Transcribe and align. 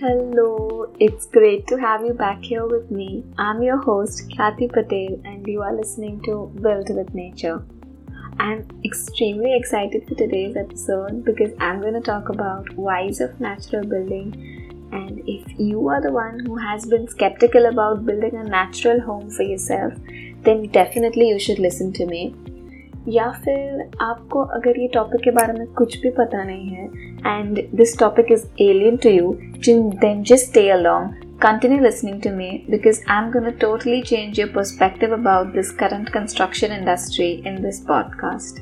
Hello, 0.00 0.90
it's 0.98 1.26
great 1.26 1.66
to 1.66 1.76
have 1.76 2.02
you 2.06 2.14
back 2.14 2.42
here 2.42 2.66
with 2.66 2.90
me. 2.90 3.22
I'm 3.36 3.62
your 3.62 3.76
host, 3.76 4.30
Khyati 4.30 4.72
Patel, 4.72 5.20
and 5.26 5.46
you 5.46 5.60
are 5.60 5.76
listening 5.76 6.22
to 6.22 6.50
Build 6.62 6.88
with 6.88 7.12
Nature. 7.12 7.62
I'm 8.38 8.66
extremely 8.82 9.54
excited 9.54 10.08
for 10.08 10.14
today's 10.14 10.56
episode 10.56 11.22
because 11.22 11.52
I'm 11.60 11.82
going 11.82 11.92
to 11.92 12.00
talk 12.00 12.30
about 12.30 12.74
whys 12.76 13.20
of 13.20 13.38
natural 13.40 13.84
building. 13.86 14.88
And 14.90 15.20
if 15.28 15.60
you 15.60 15.86
are 15.88 16.00
the 16.00 16.12
one 16.12 16.46
who 16.46 16.56
has 16.56 16.86
been 16.86 17.06
skeptical 17.06 17.66
about 17.66 18.06
building 18.06 18.36
a 18.36 18.44
natural 18.44 19.02
home 19.02 19.28
for 19.28 19.42
yourself, 19.42 19.92
then 20.44 20.68
definitely 20.68 21.28
you 21.28 21.38
should 21.38 21.58
listen 21.58 21.92
to 21.92 22.06
me 22.06 22.34
या 23.09 23.29
फिर 23.45 23.89
आपको 24.01 24.41
अगर 24.57 24.79
ये 24.81 24.87
topic 24.93 25.21
के 25.23 25.31
बारे 25.31 25.53
में 25.59 25.67
कुछ 25.73 25.99
भी 26.01 26.09
पता 26.19 26.43
नहीं 26.43 26.69
है 26.69 26.85
and 27.37 27.61
this 27.75 27.97
topic 27.99 28.31
is 28.31 28.49
alien 28.61 28.97
to 29.03 29.09
you 29.09 29.31
then 29.67 30.23
just 30.23 30.49
stay 30.49 30.69
along 30.69 31.13
continue 31.43 31.81
listening 31.81 32.19
to 32.21 32.31
me 32.31 32.65
because 32.69 33.01
I'm 33.13 33.25
going 33.31 33.45
to 33.45 33.51
totally 33.51 34.01
change 34.01 34.37
your 34.37 34.47
perspective 34.47 35.11
about 35.11 35.51
this 35.53 35.71
current 35.71 36.11
construction 36.11 36.71
industry 36.71 37.41
in 37.45 37.61
this 37.61 37.81
podcast. 37.81 38.61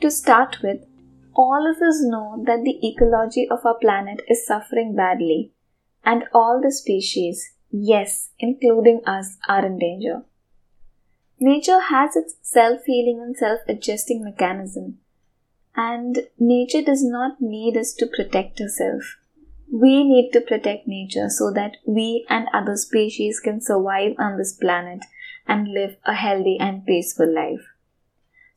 To 0.00 0.10
start 0.10 0.58
with, 0.62 0.80
all 1.34 1.66
of 1.70 1.80
us 1.80 2.02
know 2.02 2.42
that 2.46 2.64
the 2.64 2.78
ecology 2.86 3.48
of 3.50 3.64
our 3.64 3.78
planet 3.78 4.20
is 4.28 4.46
suffering 4.46 4.94
badly, 4.94 5.52
and 6.04 6.24
all 6.34 6.60
the 6.60 6.70
species, 6.70 7.54
yes, 7.71 8.29
including 8.39 9.01
us, 9.05 9.37
are 9.47 9.65
in 9.65 9.79
danger. 9.79 10.23
Nature 11.39 11.79
has 11.79 12.15
its 12.15 12.35
self 12.41 12.83
healing 12.85 13.21
and 13.21 13.37
self 13.37 13.61
adjusting 13.67 14.23
mechanism, 14.23 14.99
and 15.75 16.27
nature 16.37 16.81
does 16.81 17.03
not 17.03 17.39
need 17.39 17.77
us 17.77 17.93
to 17.93 18.07
protect 18.07 18.59
herself. 18.59 19.17
We 19.71 20.03
need 20.03 20.31
to 20.31 20.41
protect 20.41 20.87
nature 20.87 21.29
so 21.29 21.51
that 21.51 21.77
we 21.85 22.25
and 22.27 22.47
other 22.53 22.75
species 22.75 23.39
can 23.39 23.61
survive 23.61 24.15
on 24.17 24.37
this 24.37 24.53
planet 24.53 25.05
and 25.47 25.67
live 25.67 25.95
a 26.05 26.13
healthy 26.13 26.57
and 26.59 26.85
peaceful 26.85 27.33
life. 27.33 27.65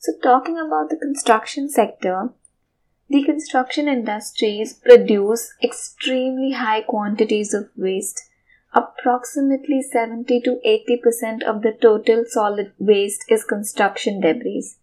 So, 0.00 0.12
talking 0.22 0.58
about 0.58 0.90
the 0.90 0.96
construction 0.96 1.68
sector, 1.68 2.30
the 3.08 3.22
construction 3.22 3.86
industries 3.88 4.72
produce 4.72 5.54
extremely 5.62 6.52
high 6.52 6.80
quantities 6.80 7.54
of 7.54 7.68
waste 7.76 8.22
Approximately 8.74 9.82
70 9.82 10.40
to 10.42 10.58
80% 10.64 11.42
of 11.42 11.60
the 11.60 11.72
total 11.72 12.24
solid 12.26 12.72
waste 12.78 13.24
is 13.28 13.44
construction 13.44 14.20
debris. 14.20 14.76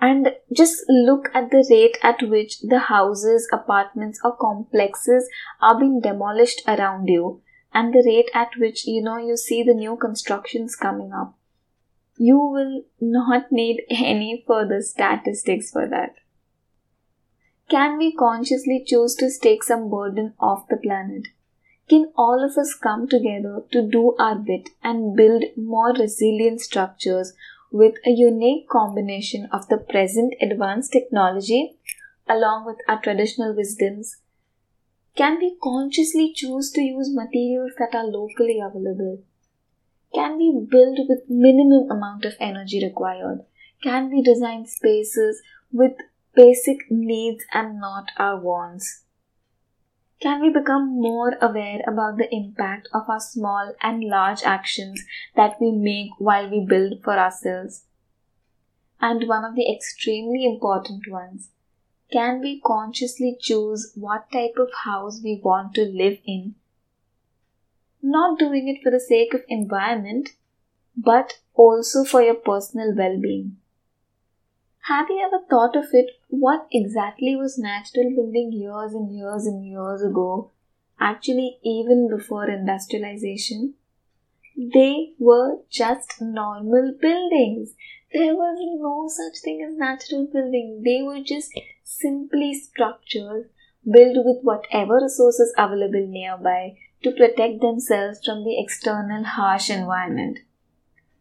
And 0.00 0.34
just 0.52 0.84
look 0.88 1.30
at 1.32 1.50
the 1.50 1.66
rate 1.70 1.96
at 2.02 2.28
which 2.28 2.60
the 2.60 2.80
houses, 2.80 3.48
apartments, 3.50 4.20
or 4.22 4.36
complexes 4.36 5.28
are 5.62 5.78
being 5.78 6.02
demolished 6.02 6.62
around 6.68 7.08
you, 7.08 7.40
and 7.72 7.94
the 7.94 8.02
rate 8.04 8.30
at 8.34 8.50
which 8.58 8.86
you 8.86 9.02
know 9.02 9.16
you 9.16 9.36
see 9.38 9.62
the 9.62 9.72
new 9.72 9.96
constructions 9.96 10.76
coming 10.76 11.12
up. 11.12 11.38
You 12.18 12.38
will 12.38 12.82
not 13.00 13.50
need 13.50 13.84
any 13.90 14.44
further 14.46 14.82
statistics 14.82 15.70
for 15.70 15.88
that. 15.88 16.16
Can 17.70 17.96
we 17.96 18.14
consciously 18.14 18.84
choose 18.86 19.14
to 19.14 19.30
take 19.40 19.62
some 19.62 19.88
burden 19.88 20.34
off 20.38 20.68
the 20.68 20.76
planet? 20.76 21.28
Can 21.88 22.12
all 22.16 22.42
of 22.42 22.56
us 22.56 22.74
come 22.74 23.08
together 23.08 23.62
to 23.72 23.82
do 23.82 24.14
our 24.18 24.36
bit 24.36 24.70
and 24.82 25.14
build 25.14 25.44
more 25.56 25.92
resilient 25.92 26.62
structures 26.62 27.34
with 27.70 27.94
a 28.06 28.10
unique 28.10 28.68
combination 28.68 29.48
of 29.52 29.68
the 29.68 29.76
present 29.76 30.34
advanced 30.40 30.92
technology 30.92 31.76
along 32.26 32.64
with 32.64 32.78
our 32.88 33.00
traditional 33.02 33.54
wisdoms? 33.54 34.16
Can 35.14 35.38
we 35.38 35.56
consciously 35.62 36.32
choose 36.34 36.72
to 36.72 36.80
use 36.80 37.14
materials 37.14 37.72
that 37.78 37.94
are 37.94 38.06
locally 38.06 38.60
available? 38.60 39.22
Can 40.14 40.38
we 40.38 40.66
build 40.68 41.00
with 41.08 41.28
minimum 41.28 41.90
amount 41.90 42.24
of 42.24 42.34
energy 42.40 42.82
required? 42.82 43.44
Can 43.82 44.10
we 44.10 44.22
design 44.22 44.66
spaces 44.66 45.42
with 45.70 45.92
basic 46.34 46.90
needs 46.90 47.44
and 47.52 47.78
not 47.80 48.10
our 48.16 48.40
wants? 48.40 49.03
Can 50.24 50.40
we 50.40 50.48
become 50.48 51.02
more 51.02 51.36
aware 51.42 51.82
about 51.86 52.16
the 52.16 52.34
impact 52.34 52.88
of 52.94 53.10
our 53.10 53.20
small 53.20 53.74
and 53.82 54.02
large 54.02 54.42
actions 54.42 55.04
that 55.36 55.60
we 55.60 55.70
make 55.70 56.12
while 56.16 56.48
we 56.48 56.64
build 56.64 57.02
for 57.04 57.18
ourselves? 57.18 57.84
And 58.98 59.28
one 59.28 59.44
of 59.44 59.54
the 59.54 59.70
extremely 59.70 60.46
important 60.46 61.10
ones 61.10 61.50
can 62.10 62.40
we 62.40 62.58
consciously 62.58 63.36
choose 63.38 63.92
what 63.96 64.32
type 64.32 64.54
of 64.56 64.70
house 64.84 65.20
we 65.22 65.42
want 65.44 65.74
to 65.74 65.84
live 65.84 66.16
in? 66.24 66.54
Not 68.00 68.38
doing 68.38 68.66
it 68.68 68.82
for 68.82 68.90
the 68.90 69.00
sake 69.00 69.34
of 69.34 69.42
environment, 69.48 70.30
but 70.96 71.40
also 71.52 72.02
for 72.02 72.22
your 72.22 72.36
personal 72.36 72.94
well 72.96 73.20
being. 73.20 73.58
Have 74.88 75.06
you 75.08 75.18
ever 75.24 75.42
thought 75.48 75.76
of 75.76 75.86
it? 75.94 76.10
What 76.28 76.66
exactly 76.70 77.34
was 77.36 77.56
natural 77.56 78.10
building 78.10 78.52
years 78.52 78.92
and 78.92 79.16
years 79.16 79.46
and 79.46 79.66
years 79.66 80.02
ago? 80.02 80.50
Actually, 81.00 81.56
even 81.62 82.06
before 82.14 82.50
industrialization? 82.50 83.76
They 84.54 85.14
were 85.18 85.60
just 85.70 86.20
normal 86.20 86.92
buildings. 87.00 87.70
There 88.12 88.34
was 88.34 88.58
no 88.60 89.08
such 89.08 89.40
thing 89.42 89.66
as 89.66 89.74
natural 89.74 90.26
building. 90.26 90.82
They 90.84 91.00
were 91.00 91.22
just 91.22 91.58
simply 91.82 92.52
structures 92.52 93.46
built 93.90 94.18
with 94.18 94.42
whatever 94.42 95.00
resources 95.00 95.50
available 95.56 96.06
nearby 96.06 96.76
to 97.04 97.10
protect 97.10 97.62
themselves 97.62 98.20
from 98.22 98.44
the 98.44 98.60
external 98.60 99.24
harsh 99.24 99.70
environment. 99.70 100.40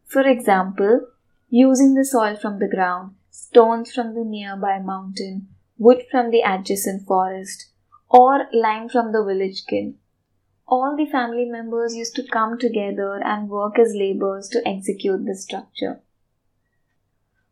For 0.06 0.28
example, 0.28 1.07
using 1.50 1.94
the 1.94 2.03
soil 2.03 2.35
from 2.35 2.59
the 2.59 2.68
ground 2.68 3.16
stones 3.33 3.91
from 3.91 4.13
the 4.13 4.23
nearby 4.23 4.77
mountain, 4.77 5.47
wood 5.79 6.03
from 6.11 6.29
the 6.29 6.41
adjacent 6.41 7.03
forest, 7.07 7.71
or 8.07 8.47
lime 8.53 8.88
from 8.88 9.11
the 9.11 9.23
village 9.23 9.66
kiln. 9.66 9.95
All 10.67 10.95
the 10.95 11.07
family 11.07 11.45
members 11.45 11.95
used 11.95 12.16
to 12.17 12.27
come 12.27 12.59
together 12.59 13.19
and 13.25 13.49
work 13.49 13.79
as 13.79 13.95
laborers 13.95 14.49
to 14.49 14.61
execute 14.67 15.25
the 15.25 15.35
structure. 15.35 15.99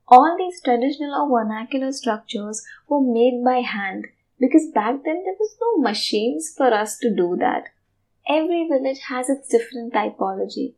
All 0.08 0.36
these 0.38 0.62
traditional 0.62 1.16
or 1.20 1.44
vernacular 1.44 1.92
structures 1.92 2.64
were 2.88 3.02
made 3.02 3.44
by 3.44 3.62
hand 3.62 4.06
because 4.40 4.70
back 4.72 5.04
then 5.04 5.24
there 5.24 5.40
was 5.40 5.58
no 5.60 5.82
machines 5.82 6.54
for 6.56 6.72
us 6.72 7.00
to 7.00 7.10
do 7.10 7.36
that. 7.40 7.70
Every 8.30 8.68
village 8.68 9.00
has 9.10 9.30
its 9.30 9.48
different 9.48 9.94
typology. 9.94 10.76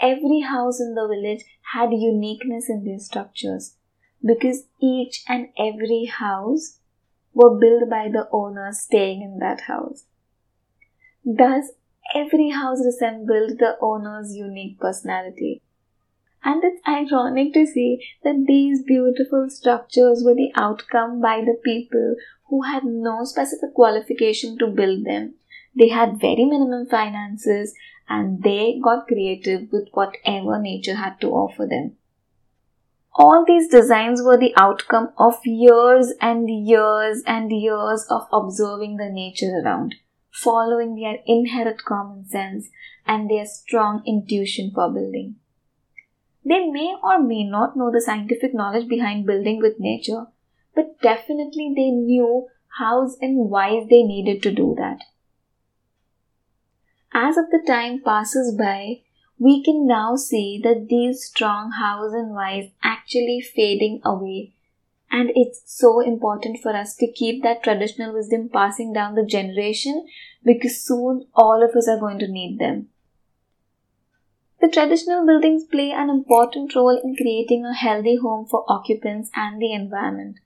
Every 0.00 0.40
house 0.40 0.80
in 0.80 0.94
the 0.94 1.06
village 1.06 1.44
had 1.74 1.92
uniqueness 1.92 2.70
in 2.70 2.84
their 2.84 2.98
structures 2.98 3.74
because 4.24 4.66
each 4.80 5.22
and 5.28 5.48
every 5.58 6.06
house 6.06 6.78
were 7.34 7.58
built 7.58 7.88
by 7.88 8.08
the 8.08 8.28
owners 8.32 8.80
staying 8.80 9.22
in 9.22 9.38
that 9.38 9.62
house. 9.62 10.04
Thus, 11.24 11.72
every 12.14 12.50
house 12.50 12.84
resembled 12.84 13.58
the 13.58 13.76
owner's 13.80 14.34
unique 14.34 14.80
personality. 14.80 15.62
And 16.44 16.62
it's 16.64 16.80
ironic 16.88 17.52
to 17.54 17.66
see 17.66 18.00
that 18.22 18.44
these 18.46 18.82
beautiful 18.82 19.50
structures 19.50 20.22
were 20.24 20.34
the 20.34 20.52
outcome 20.54 21.20
by 21.20 21.40
the 21.40 21.58
people 21.64 22.14
who 22.48 22.62
had 22.62 22.84
no 22.84 23.24
specific 23.24 23.74
qualification 23.74 24.56
to 24.58 24.68
build 24.68 25.04
them. 25.04 25.34
They 25.76 25.88
had 25.88 26.20
very 26.20 26.44
minimum 26.44 26.86
finances 26.86 27.74
and 28.08 28.42
they 28.42 28.80
got 28.82 29.06
creative 29.06 29.70
with 29.70 29.88
whatever 29.92 30.58
nature 30.58 30.94
had 30.94 31.20
to 31.20 31.30
offer 31.30 31.66
them. 31.66 31.96
All 33.14 33.44
these 33.46 33.68
designs 33.68 34.22
were 34.22 34.36
the 34.36 34.54
outcome 34.56 35.10
of 35.18 35.44
years 35.44 36.12
and 36.20 36.48
years 36.48 37.22
and 37.26 37.50
years 37.50 38.06
of 38.08 38.28
observing 38.32 38.96
the 38.96 39.10
nature 39.10 39.60
around, 39.64 39.96
following 40.30 40.94
their 40.94 41.18
inherent 41.26 41.84
common 41.84 42.24
sense 42.28 42.68
and 43.06 43.28
their 43.28 43.46
strong 43.46 44.02
intuition 44.06 44.70
for 44.72 44.92
building. 44.92 45.36
They 46.44 46.66
may 46.66 46.94
or 47.02 47.22
may 47.22 47.44
not 47.44 47.76
know 47.76 47.90
the 47.90 48.00
scientific 48.00 48.54
knowledge 48.54 48.88
behind 48.88 49.26
building 49.26 49.58
with 49.58 49.80
nature, 49.80 50.26
but 50.74 51.00
definitely 51.02 51.72
they 51.74 51.90
knew 51.90 52.46
hows 52.78 53.16
and 53.20 53.50
why 53.50 53.84
they 53.90 54.02
needed 54.02 54.42
to 54.44 54.52
do 54.52 54.74
that. 54.78 55.00
As 57.12 57.36
of 57.36 57.50
the 57.50 57.62
time 57.66 58.00
passes 58.00 58.54
by, 58.56 59.00
we 59.38 59.62
can 59.62 59.86
now 59.86 60.16
see 60.16 60.60
that 60.62 60.86
these 60.88 61.24
strong 61.24 61.72
hows 61.72 62.12
and 62.12 62.34
whys 62.34 62.70
actually 63.08 63.40
fading 63.40 64.00
away 64.04 64.52
and 65.10 65.30
it's 65.34 65.62
so 65.64 66.00
important 66.00 66.58
for 66.62 66.76
us 66.76 66.94
to 66.94 67.10
keep 67.10 67.42
that 67.42 67.62
traditional 67.62 68.12
wisdom 68.12 68.50
passing 68.52 68.92
down 68.92 69.14
the 69.14 69.24
generation 69.24 70.06
because 70.44 70.84
soon 70.84 71.26
all 71.34 71.64
of 71.64 71.74
us 71.74 71.88
are 71.88 71.98
going 71.98 72.18
to 72.18 72.28
need 72.28 72.58
them. 72.58 72.88
The 74.60 74.68
traditional 74.68 75.24
buildings 75.24 75.64
play 75.64 75.90
an 75.90 76.10
important 76.10 76.74
role 76.74 77.00
in 77.02 77.16
creating 77.16 77.64
a 77.64 77.72
healthy 77.72 78.18
home 78.20 78.46
for 78.46 78.64
occupants 78.68 79.30
and 79.34 79.62
the 79.62 79.72
environment. 79.72 80.40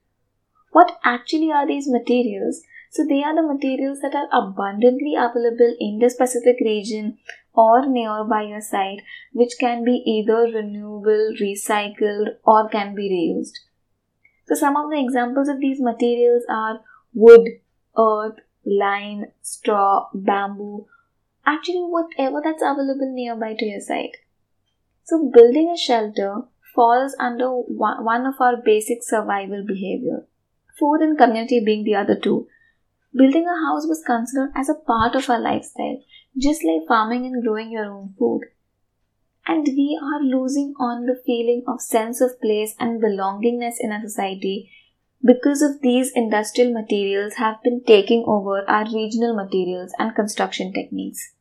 What 0.70 0.98
actually 1.02 1.50
are 1.50 1.66
these 1.66 1.88
materials? 1.88 2.62
So, 2.92 3.04
they 3.08 3.22
are 3.24 3.34
the 3.34 3.42
materials 3.42 4.00
that 4.02 4.14
are 4.14 4.28
abundantly 4.30 5.14
available 5.16 5.74
in 5.80 5.98
the 5.98 6.10
specific 6.10 6.56
region 6.60 7.18
or 7.54 7.86
nearby 7.86 8.44
a 8.44 8.60
site, 8.60 9.02
which 9.32 9.52
can 9.58 9.84
be 9.84 10.02
either 10.06 10.42
renewable, 10.42 11.34
recycled, 11.40 12.36
or 12.44 12.68
can 12.68 12.94
be 12.94 13.10
reused. 13.10 13.58
So, 14.46 14.54
some 14.54 14.76
of 14.76 14.90
the 14.90 14.98
examples 14.98 15.48
of 15.48 15.60
these 15.60 15.80
materials 15.80 16.44
are 16.48 16.80
wood, 17.14 17.48
earth, 17.96 18.38
lime, 18.64 19.26
straw, 19.40 20.08
bamboo, 20.14 20.86
actually, 21.46 21.82
whatever 21.82 22.40
that's 22.42 22.62
available 22.62 23.12
nearby 23.12 23.54
to 23.54 23.64
your 23.64 23.80
site. 23.80 24.16
So, 25.04 25.30
building 25.32 25.70
a 25.70 25.76
shelter 25.76 26.42
falls 26.74 27.14
under 27.18 27.50
one 27.50 28.26
of 28.26 28.40
our 28.40 28.56
basic 28.56 29.02
survival 29.02 29.64
behavior. 29.66 30.26
Food 30.78 31.02
and 31.02 31.18
community 31.18 31.62
being 31.64 31.84
the 31.84 31.94
other 31.94 32.18
two. 32.18 32.48
Building 33.14 33.46
a 33.46 33.66
house 33.66 33.86
was 33.86 34.02
considered 34.06 34.52
as 34.56 34.70
a 34.70 34.74
part 34.74 35.14
of 35.14 35.28
our 35.28 35.38
lifestyle, 35.38 35.98
just 36.36 36.64
like 36.64 36.88
farming 36.88 37.26
and 37.26 37.42
growing 37.42 37.70
your 37.70 37.86
own 37.86 38.14
food. 38.18 38.42
And 39.46 39.66
we 39.66 39.98
are 40.02 40.22
losing 40.22 40.74
on 40.78 41.06
the 41.06 41.20
feeling 41.26 41.64
of 41.66 41.80
sense 41.80 42.20
of 42.20 42.40
place 42.40 42.74
and 42.78 43.02
belongingness 43.02 43.74
in 43.80 43.92
a 43.92 44.00
society 44.00 44.70
because 45.24 45.62
of 45.62 45.80
these 45.82 46.12
industrial 46.14 46.72
materials 46.72 47.34
have 47.34 47.62
been 47.62 47.82
taking 47.84 48.24
over 48.26 48.68
our 48.68 48.84
regional 48.84 49.34
materials 49.34 49.92
and 49.98 50.14
construction 50.14 50.72
techniques. 50.72 51.32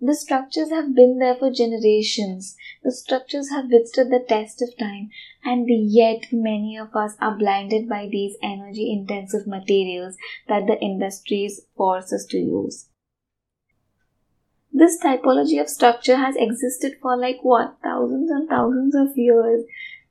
The 0.00 0.14
structures 0.14 0.70
have 0.70 0.94
been 0.94 1.18
there 1.18 1.34
for 1.34 1.50
generations. 1.50 2.56
The 2.82 2.90
structures 2.90 3.50
have 3.50 3.70
withstood 3.70 4.10
the 4.10 4.24
test 4.26 4.62
of 4.62 4.76
time, 4.78 5.10
and 5.44 5.68
yet 5.68 6.32
many 6.32 6.78
of 6.78 6.96
us 6.96 7.16
are 7.20 7.36
blinded 7.36 7.88
by 7.88 8.08
these 8.10 8.36
energy 8.42 8.90
intensive 8.90 9.46
materials 9.46 10.16
that 10.48 10.66
the 10.66 10.80
industries 10.80 11.66
force 11.76 12.12
us 12.14 12.24
to 12.30 12.38
use. 12.38 12.89
This 14.72 14.98
typology 15.02 15.60
of 15.60 15.68
structure 15.68 16.16
has 16.16 16.36
existed 16.36 16.98
for 17.02 17.16
like 17.16 17.38
what, 17.42 17.76
thousands 17.82 18.30
and 18.30 18.48
thousands 18.48 18.94
of 18.94 19.16
years, 19.16 19.64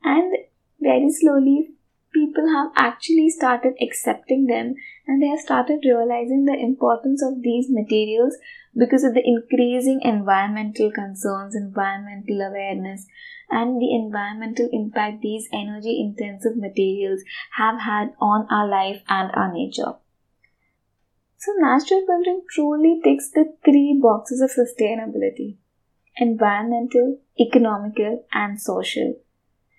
and 0.04 0.36
very 0.80 1.10
slowly 1.12 1.72
people 2.14 2.48
have 2.50 2.72
actually 2.76 3.30
started 3.30 3.74
accepting 3.82 4.48
them. 4.48 4.76
And 5.08 5.22
they 5.22 5.28
have 5.28 5.40
started 5.40 5.80
realizing 5.84 6.46
the 6.46 6.54
importance 6.54 7.24
of 7.24 7.42
these 7.42 7.68
materials 7.70 8.36
because 8.78 9.04
of 9.04 9.14
the 9.14 9.26
increasing 9.26 10.02
environmental 10.04 10.92
concerns, 10.92 11.56
environmental 11.56 12.42
awareness, 12.42 13.08
and 13.50 13.82
the 13.82 13.94
environmental 13.96 14.70
impact 14.72 15.22
these 15.22 15.48
energy 15.52 16.00
intensive 16.00 16.56
materials 16.56 17.22
have 17.54 17.80
had 17.82 18.14
on 18.20 18.48
our 18.52 18.68
life 18.68 19.02
and 19.08 19.32
our 19.34 19.52
nature. 19.52 19.94
So, 21.42 21.54
natural 21.54 22.06
building 22.06 22.42
truly 22.50 23.00
ticks 23.02 23.30
the 23.32 23.56
three 23.64 23.98
boxes 23.98 24.42
of 24.42 24.52
sustainability 24.52 25.56
environmental, 26.18 27.22
economical, 27.40 28.26
and 28.34 28.60
social. 28.60 29.16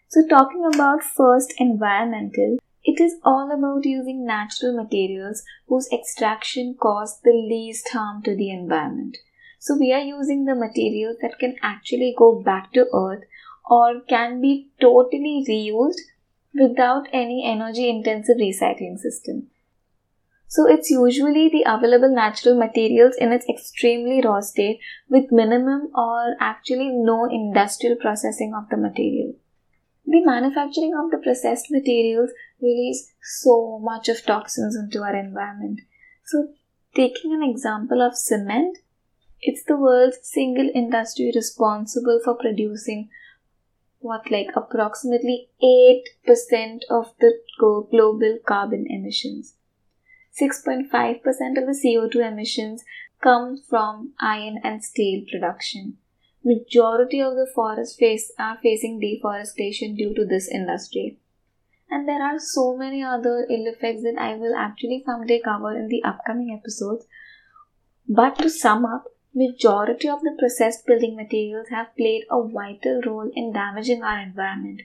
So, 0.08 0.26
talking 0.26 0.64
about 0.64 1.02
first 1.02 1.52
environmental, 1.58 2.56
it 2.82 2.98
is 2.98 3.16
all 3.24 3.52
about 3.52 3.84
using 3.84 4.24
natural 4.24 4.74
materials 4.74 5.44
whose 5.68 5.86
extraction 5.92 6.76
cause 6.80 7.20
the 7.20 7.34
least 7.34 7.90
harm 7.92 8.22
to 8.22 8.34
the 8.34 8.48
environment. 8.48 9.18
So, 9.58 9.76
we 9.76 9.92
are 9.92 10.00
using 10.00 10.46
the 10.46 10.54
materials 10.54 11.18
that 11.20 11.38
can 11.38 11.56
actually 11.62 12.14
go 12.16 12.40
back 12.42 12.72
to 12.72 12.88
earth 12.94 13.24
or 13.68 14.00
can 14.08 14.40
be 14.40 14.70
totally 14.80 15.44
reused 15.46 16.00
without 16.54 17.06
any 17.12 17.44
energy 17.46 17.90
intensive 17.90 18.38
recycling 18.38 18.96
system. 18.96 19.49
So 20.50 20.66
it's 20.66 20.90
usually 20.90 21.48
the 21.48 21.64
available 21.66 22.14
natural 22.14 22.56
materials 22.56 23.14
in 23.16 23.32
its 23.32 23.46
extremely 23.48 24.20
raw 24.20 24.40
state 24.40 24.80
with 25.08 25.32
minimum 25.32 25.90
or 25.94 26.34
actually 26.40 26.90
no 26.90 27.24
industrial 27.24 27.96
processing 27.96 28.52
of 28.54 28.68
the 28.68 28.76
material 28.76 29.34
the 30.10 30.24
manufacturing 30.24 30.92
of 30.98 31.10
the 31.10 31.18
processed 31.18 31.70
materials 31.70 32.30
release 32.60 33.12
so 33.22 33.78
much 33.80 34.08
of 34.08 34.24
toxins 34.26 34.76
into 34.76 35.02
our 35.02 35.14
environment. 35.14 35.80
So, 36.24 36.48
taking 36.94 37.32
an 37.32 37.48
example 37.48 38.02
of 38.02 38.16
cement, 38.16 38.78
it's 39.40 39.62
the 39.64 39.76
world's 39.76 40.18
single 40.22 40.68
industry 40.74 41.30
responsible 41.34 42.20
for 42.24 42.34
producing 42.34 43.08
what 44.00 44.30
like 44.30 44.48
approximately 44.56 45.48
8% 45.62 46.80
of 46.90 47.12
the 47.20 47.38
global 47.58 48.38
carbon 48.46 48.86
emissions. 48.88 49.54
6.5% 50.38 50.90
of 50.90 51.66
the 51.66 51.80
CO2 51.84 52.16
emissions 52.16 52.84
come 53.22 53.56
from 53.56 54.12
iron 54.20 54.60
and 54.62 54.84
steel 54.84 55.24
production 55.30 55.98
majority 56.44 57.20
of 57.20 57.34
the 57.34 57.46
forests 57.54 57.96
face 57.96 58.32
are 58.38 58.58
facing 58.62 58.98
deforestation 58.98 59.94
due 59.94 60.14
to 60.14 60.24
this 60.24 60.48
industry. 60.48 61.18
And 61.90 62.08
there 62.08 62.22
are 62.22 62.38
so 62.38 62.76
many 62.76 63.02
other 63.02 63.46
ill 63.50 63.66
effects 63.66 64.02
that 64.04 64.16
I 64.18 64.36
will 64.36 64.54
actually 64.54 65.02
someday 65.04 65.40
cover 65.44 65.76
in 65.76 65.88
the 65.88 66.02
upcoming 66.04 66.56
episodes. 66.56 67.04
But 68.08 68.38
to 68.38 68.48
sum 68.48 68.86
up, 68.86 69.04
majority 69.34 70.08
of 70.08 70.20
the 70.22 70.36
processed 70.38 70.86
building 70.86 71.16
materials 71.16 71.68
have 71.70 71.94
played 71.96 72.24
a 72.30 72.42
vital 72.42 73.00
role 73.04 73.30
in 73.34 73.52
damaging 73.52 74.02
our 74.02 74.20
environment, 74.20 74.82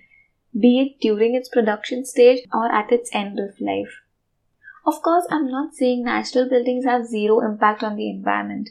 be 0.59 0.80
it 0.80 1.00
during 1.00 1.36
its 1.36 1.50
production 1.50 2.06
stage 2.06 2.45
or 2.53 2.71
at 2.71 2.92
its 2.92 3.09
end 3.13 3.39
of 3.39 3.59
life. 3.62 4.01
Of 4.86 5.02
course, 5.02 5.26
I'm 5.32 5.50
not 5.50 5.74
saying 5.74 6.04
natural 6.04 6.48
buildings 6.48 6.86
have 6.86 7.08
zero 7.08 7.40
impact 7.40 7.84
on 7.84 7.96
the 7.96 8.10
environment. 8.10 8.70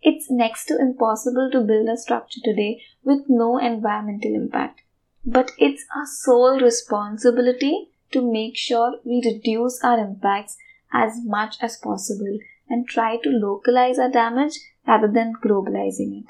It's 0.00 0.28
next 0.28 0.66
to 0.66 0.78
impossible 0.78 1.50
to 1.52 1.60
build 1.60 1.88
a 1.88 1.96
structure 1.96 2.40
today 2.42 2.82
with 3.04 3.28
no 3.28 3.58
environmental 3.58 4.34
impact. 4.34 4.82
But 5.24 5.52
it's 5.58 5.84
our 5.96 6.06
sole 6.06 6.58
responsibility 6.58 7.90
to 8.10 8.20
make 8.20 8.56
sure 8.56 8.96
we 9.04 9.22
reduce 9.24 9.82
our 9.84 10.00
impacts 10.00 10.56
as 10.92 11.20
much 11.24 11.56
as 11.60 11.76
possible 11.76 12.38
and 12.68 12.88
try 12.88 13.18
to 13.18 13.30
localize 13.30 14.00
our 14.00 14.10
damage 14.10 14.58
rather 14.86 15.06
than 15.06 15.34
globalizing 15.44 16.20
it. 16.20 16.26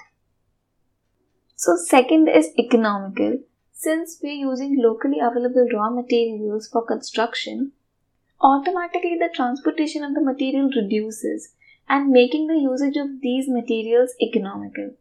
So, 1.57 1.77
second 1.77 2.29
is 2.29 2.51
economical. 2.59 3.39
Since 3.73 4.21
we're 4.23 4.33
using 4.33 4.77
locally 4.79 5.19
available 5.21 5.67
raw 5.73 5.89
materials 5.89 6.69
for 6.69 6.85
construction, 6.85 7.73
automatically 8.43 9.17
the 9.19 9.31
transportation 9.33 10.03
of 10.03 10.15
the 10.15 10.21
material 10.21 10.69
reduces 10.75 11.55
and 11.89 12.11
making 12.11 12.47
the 12.47 12.59
usage 12.59 12.97
of 12.97 13.21
these 13.21 13.49
materials 13.49 14.15
economical. 14.21 14.95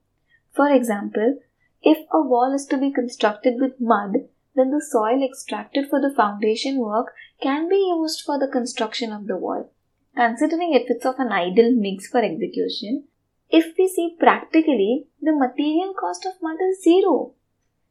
For 0.54 0.70
example, 0.70 1.40
if 1.82 1.98
a 2.12 2.22
wall 2.22 2.54
is 2.54 2.66
to 2.68 2.78
be 2.78 2.92
constructed 2.92 3.56
with 3.60 3.80
mud, 3.80 4.14
then 4.56 4.70
the 4.70 4.82
soil 4.82 5.24
extracted 5.24 5.90
for 5.90 6.02
the 6.02 6.14
foundation 6.14 6.78
work 6.78 7.14
can 7.42 7.70
be 7.70 7.78
used 7.98 8.22
for 8.26 8.38
the 8.38 8.48
construction 8.48 9.12
of 9.12 9.28
the 9.28 9.38
wall. 9.38 9.72
Considering 10.16 10.74
if 10.74 10.90
it's 10.90 11.06
of 11.06 11.16
an 11.20 11.32
ideal 11.32 11.74
mix 11.74 12.08
for 12.08 12.22
execution, 12.22 13.06
if 13.50 13.74
we 13.78 13.88
see 13.88 14.16
practically, 14.20 15.08
the 15.22 15.34
material 15.34 15.94
cost 16.00 16.26
of 16.26 16.42
mud 16.42 16.58
is 16.70 16.84
zero. 16.84 17.34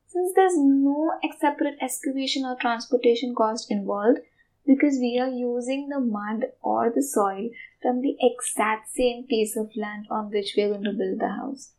Since 0.07 0.33
there's 0.35 0.57
no 0.57 1.13
separate 1.39 1.77
excavation 1.81 2.45
or 2.45 2.57
transportation 2.61 3.35
cost 3.35 3.71
involved, 3.71 4.21
because 4.71 4.99
we 5.01 5.19
are 5.19 5.29
using 5.29 5.89
the 5.89 5.99
mud 5.99 6.45
or 6.63 6.93
the 6.95 7.03
soil 7.03 7.49
from 7.83 8.01
the 8.03 8.17
exact 8.21 8.89
same 8.95 9.25
piece 9.27 9.57
of 9.57 9.77
land 9.77 10.07
on 10.11 10.31
which 10.31 10.55
we 10.57 10.63
are 10.63 10.69
going 10.69 10.85
to 10.85 10.93
build 10.93 11.19
the 11.19 11.29
house. 11.29 11.73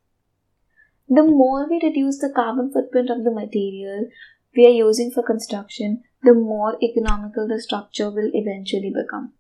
The 1.08 1.24
more 1.24 1.70
we 1.70 1.80
reduce 1.82 2.20
the 2.20 2.34
carbon 2.36 2.72
footprint 2.72 3.10
of 3.10 3.24
the 3.24 3.32
material 3.32 4.10
we 4.56 4.66
are 4.66 4.78
using 4.88 5.10
for 5.12 5.24
construction, 5.24 6.04
the 6.24 6.34
more 6.34 6.78
economical 6.84 7.48
the 7.48 7.62
structure 7.62 8.10
will 8.10 8.30
eventually 8.34 8.94
become. 8.94 9.32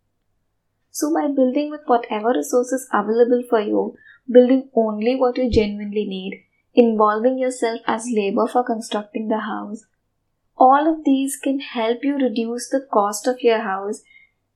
So, 0.91 1.13
by 1.13 1.27
building 1.27 1.71
with 1.71 1.81
whatever 1.85 2.29
resources 2.29 2.87
available 2.93 3.43
for 3.49 3.59
you, 3.59 3.95
building 4.29 4.69
only 4.75 5.15
what 5.15 5.37
you 5.37 5.49
genuinely 5.49 6.05
need, 6.05 6.43
involving 6.73 7.37
yourself 7.37 7.81
as 7.85 8.05
labor 8.13 8.47
for 8.47 8.63
constructing 8.63 9.27
the 9.27 9.39
house, 9.39 9.85
all 10.63 10.87
of 10.87 11.03
these 11.05 11.37
can 11.43 11.59
help 11.59 12.03
you 12.03 12.15
reduce 12.15 12.69
the 12.69 12.85
cost 12.93 13.25
of 13.25 13.41
your 13.41 13.61
house 13.61 14.03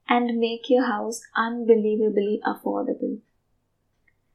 and 0.07 0.37
make 0.39 0.69
your 0.69 0.85
house 0.85 1.21
unbelievably 1.35 2.39
affordable. 2.45 3.17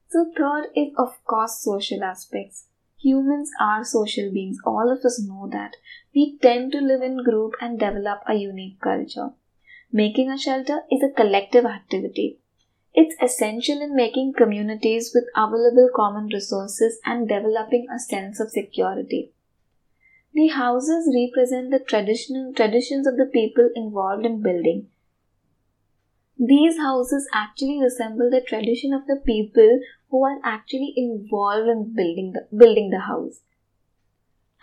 So, 0.09 0.33
third 0.37 0.67
is, 0.75 0.89
of 0.99 1.25
course, 1.25 1.62
social 1.62 2.03
aspects. 2.03 2.67
Humans 2.99 3.53
are 3.61 3.85
social 3.85 4.33
beings, 4.33 4.59
all 4.67 4.91
of 4.91 5.05
us 5.05 5.23
know 5.23 5.49
that. 5.53 5.77
We 6.12 6.39
tend 6.43 6.73
to 6.73 6.81
live 6.81 7.03
in 7.03 7.23
group 7.23 7.55
and 7.61 7.79
develop 7.79 8.23
a 8.27 8.35
unique 8.35 8.81
culture. 8.81 9.31
Making 9.93 10.29
a 10.33 10.39
shelter 10.39 10.81
is 10.91 11.05
a 11.05 11.15
collective 11.15 11.67
activity. 11.67 12.39
It's 12.95 13.15
essential 13.23 13.81
in 13.81 13.95
making 13.95 14.33
communities 14.33 15.12
with 15.15 15.25
available 15.37 15.89
common 15.95 16.31
resources 16.33 16.99
and 17.05 17.29
developing 17.29 17.87
a 17.95 18.00
sense 18.00 18.41
of 18.41 18.50
security. 18.50 19.31
The 20.32 20.49
houses 20.49 21.12
represent 21.14 21.70
the 21.70 21.80
traditional 21.80 22.52
traditions 22.54 23.06
of 23.06 23.16
the 23.16 23.26
people 23.26 23.68
involved 23.75 24.25
in 24.25 24.42
building. 24.42 24.88
These 26.38 26.78
houses 26.78 27.28
actually 27.34 27.80
resemble 27.82 28.30
the 28.30 28.40
tradition 28.40 28.94
of 28.94 29.06
the 29.06 29.20
people 29.26 29.80
who 30.08 30.25
are 30.25 30.40
actually 30.42 30.94
involved 30.96 31.68
in 31.68 31.94
building 31.94 32.32
the, 32.32 32.56
building 32.56 32.90
the 32.90 33.00
house. 33.00 33.40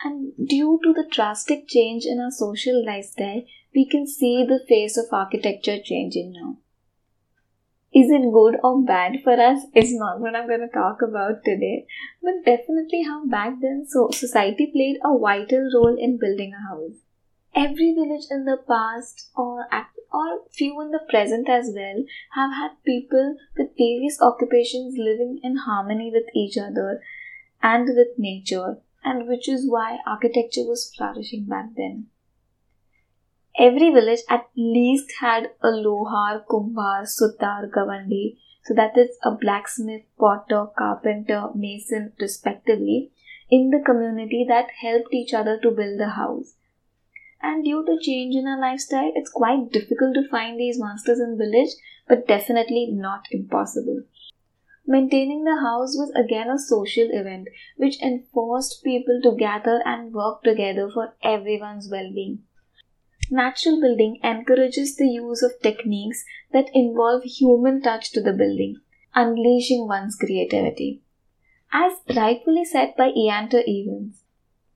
And 0.02 0.32
due 0.44 0.80
to 0.82 0.92
the 0.92 1.06
drastic 1.10 1.68
change 1.68 2.04
in 2.04 2.18
our 2.18 2.30
social 2.30 2.84
lifestyle, 2.84 3.42
we 3.74 3.86
can 3.86 4.06
see 4.06 4.44
the 4.44 4.64
face 4.68 4.96
of 4.96 5.12
architecture 5.12 5.78
changing 5.82 6.32
now. 6.32 6.56
Is 7.94 8.10
it 8.10 8.32
good 8.32 8.56
or 8.62 8.82
bad 8.82 9.22
for 9.24 9.32
us? 9.32 9.64
Is 9.74 9.94
not 9.94 10.20
what 10.20 10.36
I'm 10.36 10.46
going 10.46 10.60
to 10.60 10.68
talk 10.68 11.00
about 11.00 11.42
today, 11.44 11.86
but 12.22 12.44
definitely 12.44 13.02
how 13.02 13.26
back 13.26 13.60
then 13.62 13.86
so 13.88 14.10
society 14.10 14.66
played 14.66 14.98
a 15.02 15.18
vital 15.18 15.70
role 15.74 15.96
in 15.98 16.18
building 16.18 16.52
a 16.52 16.68
house. 16.68 16.98
Every 17.54 17.94
village 17.94 18.26
in 18.30 18.44
the 18.44 18.58
past, 18.68 19.30
or 19.34 19.66
or 20.12 20.42
few 20.52 20.80
in 20.82 20.90
the 20.90 21.00
present 21.08 21.48
as 21.48 21.72
well, 21.74 22.04
have 22.34 22.52
had 22.52 22.72
people 22.84 23.36
with 23.56 23.76
various 23.76 24.20
occupations 24.20 24.94
living 24.98 25.40
in 25.42 25.56
harmony 25.56 26.10
with 26.12 26.26
each 26.34 26.58
other 26.58 27.00
and 27.62 27.88
with 27.88 28.18
nature, 28.18 28.78
and 29.02 29.26
which 29.26 29.48
is 29.48 29.68
why 29.68 29.98
architecture 30.06 30.66
was 30.66 30.92
flourishing 30.94 31.46
back 31.46 31.70
then. 31.74 32.06
Every 33.60 33.90
village 33.90 34.20
at 34.28 34.46
least 34.56 35.10
had 35.20 35.50
a 35.60 35.68
lohar, 35.68 36.46
kumbhar, 36.46 37.02
sutar, 37.06 37.68
gavandi, 37.68 38.36
so 38.62 38.72
that 38.74 38.96
is 38.96 39.18
a 39.24 39.32
blacksmith, 39.32 40.02
potter, 40.16 40.66
carpenter, 40.78 41.48
mason, 41.56 42.12
respectively, 42.20 43.10
in 43.50 43.70
the 43.70 43.80
community 43.84 44.44
that 44.46 44.70
helped 44.80 45.12
each 45.12 45.34
other 45.34 45.58
to 45.58 45.72
build 45.72 45.98
the 45.98 46.10
house. 46.10 46.54
And 47.42 47.64
due 47.64 47.84
to 47.84 47.98
change 48.00 48.36
in 48.36 48.46
our 48.46 48.60
lifestyle, 48.60 49.10
it's 49.16 49.30
quite 49.30 49.72
difficult 49.72 50.14
to 50.14 50.28
find 50.28 50.60
these 50.60 50.78
masters 50.78 51.18
in 51.18 51.36
village, 51.36 51.70
but 52.06 52.28
definitely 52.28 52.90
not 52.92 53.26
impossible. 53.32 54.02
Maintaining 54.86 55.42
the 55.42 55.56
house 55.56 55.96
was 55.96 56.12
again 56.14 56.48
a 56.48 56.58
social 56.58 57.08
event 57.10 57.48
which 57.76 58.00
enforced 58.00 58.84
people 58.84 59.20
to 59.22 59.36
gather 59.36 59.82
and 59.84 60.14
work 60.14 60.44
together 60.44 60.88
for 60.88 61.14
everyone's 61.22 61.88
well 61.90 62.10
being. 62.14 62.44
Natural 63.30 63.78
building 63.78 64.18
encourages 64.22 64.96
the 64.96 65.06
use 65.06 65.42
of 65.42 65.60
techniques 65.62 66.24
that 66.52 66.70
involve 66.72 67.24
human 67.24 67.82
touch 67.82 68.10
to 68.12 68.22
the 68.22 68.32
building, 68.32 68.80
unleashing 69.14 69.86
one's 69.86 70.16
creativity. 70.16 71.02
As 71.70 71.92
rightfully 72.16 72.64
said 72.64 72.94
by 72.96 73.10
Ianto 73.10 73.60
Evans, 73.60 74.22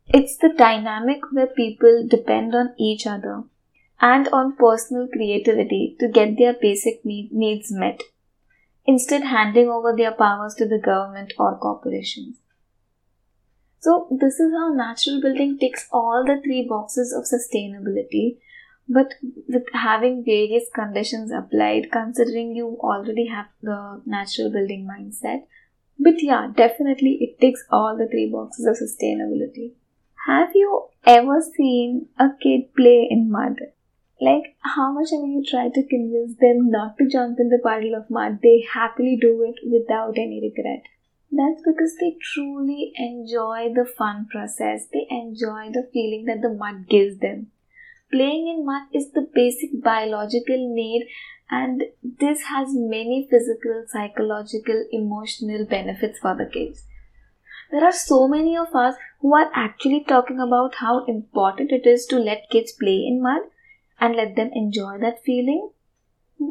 it's 0.06 0.36
the 0.36 0.50
dynamic 0.50 1.20
where 1.32 1.46
people 1.46 2.06
depend 2.06 2.54
on 2.54 2.74
each 2.78 3.06
other 3.06 3.44
and 4.02 4.28
on 4.28 4.56
personal 4.56 5.08
creativity 5.08 5.96
to 6.00 6.08
get 6.08 6.36
their 6.36 6.52
basic 6.52 7.02
needs 7.04 7.72
met, 7.72 8.02
instead 8.84 9.22
handing 9.22 9.68
over 9.70 9.96
their 9.96 10.12
powers 10.12 10.54
to 10.56 10.66
the 10.66 10.78
government 10.78 11.32
or 11.38 11.56
corporations. 11.56 12.41
So, 13.82 14.06
this 14.12 14.38
is 14.38 14.52
how 14.52 14.72
natural 14.72 15.20
building 15.20 15.58
ticks 15.58 15.88
all 15.90 16.24
the 16.24 16.40
three 16.40 16.64
boxes 16.68 17.12
of 17.12 17.24
sustainability, 17.24 18.38
but 18.88 19.14
with 19.48 19.64
having 19.72 20.24
various 20.24 20.70
conditions 20.72 21.32
applied, 21.32 21.90
considering 21.90 22.54
you 22.54 22.78
already 22.80 23.26
have 23.26 23.46
the 23.60 24.00
natural 24.06 24.52
building 24.52 24.86
mindset. 24.86 25.46
But 25.98 26.22
yeah, 26.22 26.52
definitely 26.54 27.18
it 27.22 27.40
ticks 27.40 27.64
all 27.72 27.96
the 27.98 28.06
three 28.06 28.30
boxes 28.30 28.66
of 28.66 28.76
sustainability. 28.76 29.72
Have 30.28 30.50
you 30.54 30.86
ever 31.04 31.40
seen 31.40 32.06
a 32.20 32.28
kid 32.40 32.72
play 32.76 33.08
in 33.10 33.32
mud? 33.32 33.56
Like, 34.20 34.54
how 34.60 34.92
much 34.92 35.08
ever 35.12 35.26
you 35.26 35.44
try 35.44 35.70
to 35.70 35.88
convince 35.88 36.36
them 36.38 36.70
not 36.70 36.98
to 36.98 37.08
jump 37.08 37.40
in 37.40 37.48
the 37.48 37.58
puddle 37.58 37.96
of 37.96 38.08
mud, 38.08 38.38
they 38.44 38.64
happily 38.72 39.18
do 39.20 39.42
it 39.42 39.58
without 39.68 40.16
any 40.16 40.40
regret. 40.40 40.84
That's 41.34 41.62
because 41.64 41.96
they 41.98 42.18
truly 42.20 42.92
enjoy 42.96 43.72
the 43.74 43.86
fun 43.86 44.26
process. 44.30 44.86
They 44.92 45.06
enjoy 45.08 45.70
the 45.72 45.88
feeling 45.90 46.26
that 46.26 46.42
the 46.42 46.52
mud 46.52 46.88
gives 46.88 47.18
them. 47.20 47.46
Playing 48.10 48.48
in 48.48 48.66
mud 48.66 48.88
is 48.92 49.12
the 49.12 49.26
basic 49.34 49.82
biological 49.82 50.74
need, 50.74 51.08
and 51.50 51.84
this 52.02 52.42
has 52.42 52.74
many 52.74 53.26
physical, 53.30 53.84
psychological, 53.88 54.84
emotional 54.92 55.64
benefits 55.64 56.18
for 56.18 56.36
the 56.36 56.44
kids. 56.44 56.84
There 57.70 57.82
are 57.82 57.92
so 57.92 58.28
many 58.28 58.54
of 58.54 58.74
us 58.74 58.96
who 59.20 59.34
are 59.34 59.50
actually 59.54 60.04
talking 60.04 60.38
about 60.38 60.74
how 60.74 61.06
important 61.06 61.72
it 61.72 61.86
is 61.86 62.04
to 62.06 62.18
let 62.18 62.50
kids 62.50 62.72
play 62.72 63.06
in 63.06 63.22
mud 63.22 63.40
and 63.98 64.14
let 64.14 64.36
them 64.36 64.50
enjoy 64.52 64.98
that 64.98 65.24
feeling 65.24 65.70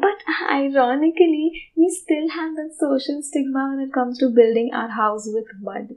but 0.00 0.22
ironically, 0.48 1.70
we 1.76 1.88
still 1.88 2.28
have 2.30 2.54
that 2.56 2.74
social 2.78 3.22
stigma 3.22 3.68
when 3.70 3.86
it 3.86 3.92
comes 3.92 4.18
to 4.18 4.30
building 4.30 4.70
our 4.72 4.88
house 4.88 5.28
with 5.32 5.46
mud. 5.60 5.96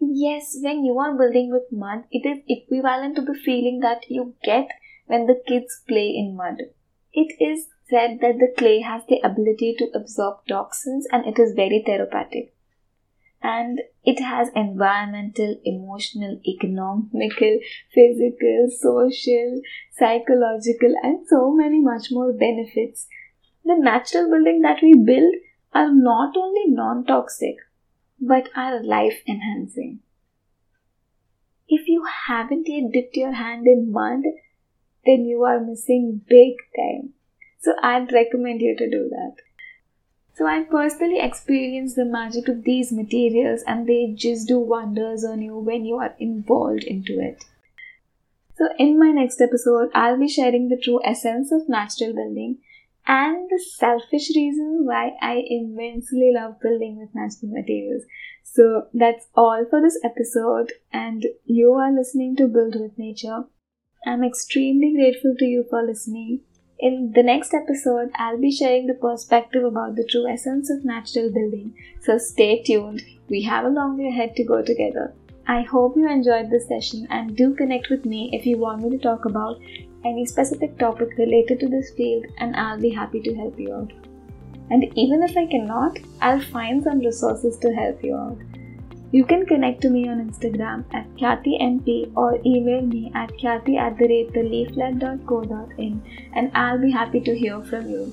Yes, 0.00 0.58
when 0.60 0.84
you 0.84 0.98
are 0.98 1.16
building 1.16 1.50
with 1.50 1.70
mud, 1.70 2.04
it 2.10 2.26
is 2.26 2.42
equivalent 2.48 3.16
to 3.16 3.22
the 3.22 3.34
feeling 3.34 3.80
that 3.80 4.10
you 4.10 4.34
get 4.42 4.68
when 5.06 5.26
the 5.26 5.40
kids 5.46 5.82
play 5.86 6.08
in 6.08 6.36
mud. 6.36 6.56
It 7.12 7.36
is 7.40 7.68
said 7.88 8.20
that 8.20 8.38
the 8.38 8.52
clay 8.56 8.80
has 8.80 9.02
the 9.08 9.20
ability 9.24 9.74
to 9.78 9.90
absorb 9.94 10.46
toxins 10.46 11.06
and 11.10 11.26
it 11.26 11.38
is 11.38 11.54
very 11.54 11.82
therapeutic. 11.84 12.54
And 13.42 13.80
it 14.04 14.20
has 14.20 14.48
environmental, 14.54 15.56
emotional, 15.64 16.40
economical, 16.46 17.58
physical, 17.94 18.68
social, 18.70 19.60
psychological, 19.98 20.94
and 21.02 21.26
so 21.26 21.52
many 21.52 21.80
much 21.80 22.08
more 22.10 22.32
benefits 22.32 23.08
the 23.64 23.76
natural 23.76 24.30
building 24.30 24.62
that 24.62 24.82
we 24.82 24.94
build 24.94 25.34
are 25.72 25.92
not 25.92 26.36
only 26.36 26.66
non 26.66 27.04
toxic 27.04 27.56
but 28.20 28.48
are 28.54 28.82
life 28.82 29.22
enhancing. 29.26 30.00
If 31.68 31.88
you 31.88 32.04
haven't 32.26 32.68
yet 32.68 32.92
dipped 32.92 33.16
your 33.16 33.32
hand 33.32 33.66
in 33.66 33.92
mud, 33.92 34.22
then 35.06 35.24
you 35.24 35.44
are 35.44 35.60
missing 35.60 36.20
big 36.28 36.56
time. 36.76 37.14
So 37.60 37.74
I'd 37.82 38.12
recommend 38.12 38.60
you 38.60 38.76
to 38.76 38.90
do 38.90 39.08
that. 39.08 39.36
So 40.34 40.46
I 40.46 40.62
personally 40.62 41.20
experienced 41.20 41.96
the 41.96 42.04
magic 42.04 42.48
of 42.48 42.64
these 42.64 42.92
materials 42.92 43.62
and 43.66 43.86
they 43.86 44.14
just 44.16 44.48
do 44.48 44.58
wonders 44.58 45.24
on 45.24 45.42
you 45.42 45.58
when 45.58 45.84
you 45.84 45.96
are 45.96 46.14
involved 46.18 46.84
into 46.84 47.20
it. 47.20 47.44
So 48.56 48.68
in 48.78 48.98
my 48.98 49.10
next 49.10 49.40
episode, 49.40 49.90
I'll 49.94 50.18
be 50.18 50.28
sharing 50.28 50.68
the 50.68 50.76
true 50.76 51.00
essence 51.04 51.52
of 51.52 51.68
natural 51.68 52.14
building 52.14 52.58
and 53.10 53.50
the 53.50 53.58
selfish 53.58 54.30
reason 54.36 54.86
why 54.86 55.16
I 55.20 55.42
immensely 55.44 56.30
love 56.32 56.60
building 56.60 56.96
with 56.96 57.12
natural 57.12 57.50
materials. 57.50 58.04
So 58.44 58.86
that's 58.94 59.26
all 59.34 59.66
for 59.68 59.82
this 59.82 59.98
episode, 60.04 60.72
and 60.92 61.26
you 61.44 61.72
are 61.72 61.92
listening 61.92 62.36
to 62.36 62.46
Build 62.46 62.76
with 62.80 62.96
Nature. 62.96 63.46
I'm 64.06 64.22
extremely 64.22 64.94
grateful 64.94 65.34
to 65.40 65.44
you 65.44 65.64
for 65.68 65.82
listening. 65.82 66.42
In 66.78 67.10
the 67.12 67.24
next 67.24 67.52
episode, 67.52 68.10
I'll 68.14 68.40
be 68.40 68.52
sharing 68.52 68.86
the 68.86 68.94
perspective 68.94 69.64
about 69.64 69.96
the 69.96 70.06
true 70.08 70.28
essence 70.28 70.70
of 70.70 70.84
natural 70.84 71.32
building. 71.32 71.74
So 72.00 72.16
stay 72.16 72.62
tuned. 72.62 73.02
We 73.28 73.42
have 73.42 73.64
a 73.64 73.70
long 73.70 73.98
way 73.98 74.08
ahead 74.08 74.36
to 74.36 74.44
go 74.44 74.62
together. 74.62 75.14
I 75.50 75.62
hope 75.62 75.96
you 75.96 76.08
enjoyed 76.08 76.48
this 76.48 76.68
session 76.68 77.08
and 77.10 77.36
do 77.36 77.52
connect 77.54 77.90
with 77.90 78.04
me 78.06 78.30
if 78.32 78.46
you 78.46 78.56
want 78.56 78.82
me 78.82 78.90
to 78.90 78.98
talk 78.98 79.24
about 79.24 79.60
any 80.04 80.24
specific 80.24 80.78
topic 80.78 81.08
related 81.18 81.58
to 81.58 81.68
this 81.68 81.90
field 81.96 82.26
and 82.38 82.54
I'll 82.54 82.78
be 82.78 82.90
happy 82.90 83.20
to 83.22 83.34
help 83.34 83.58
you 83.58 83.74
out. 83.74 83.92
And 84.70 84.96
even 84.96 85.24
if 85.24 85.36
I 85.36 85.46
cannot, 85.46 85.98
I'll 86.20 86.40
find 86.40 86.84
some 86.84 87.00
resources 87.00 87.58
to 87.58 87.74
help 87.74 88.04
you 88.04 88.14
out. 88.14 88.38
You 89.10 89.24
can 89.24 89.44
connect 89.44 89.80
to 89.80 89.90
me 89.90 90.08
on 90.08 90.24
Instagram 90.30 90.84
at 90.94 91.12
KyatiMP 91.16 92.12
or 92.16 92.38
email 92.46 92.82
me 92.82 93.10
at 93.16 93.30
kyati 93.30 93.76
at 93.76 93.98
the 93.98 94.06
rate 94.06 94.32
and 96.32 96.52
I'll 96.54 96.78
be 96.78 96.92
happy 96.92 97.20
to 97.22 97.36
hear 97.36 97.60
from 97.64 97.88
you. 97.90 98.12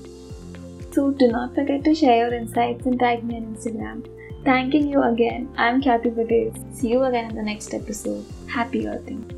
So 0.91 1.12
do 1.12 1.27
not 1.27 1.53
forget 1.53 1.84
to 1.84 1.94
share 1.94 2.25
your 2.25 2.34
insights 2.34 2.88
and 2.88 3.00
tag 3.00 3.24
me 3.24 3.36
on 3.36 3.56
Instagram. 3.56 4.17
Thanking 4.48 4.88
you 4.88 5.04
again. 5.04 5.54
I'm 5.58 5.82
Khyati 5.82 6.16
Patel. 6.16 6.56
See 6.72 6.88
you 6.88 7.04
again 7.04 7.32
in 7.32 7.36
the 7.36 7.44
next 7.44 7.74
episode. 7.74 8.24
Happy 8.48 8.88
earthing. 8.88 9.37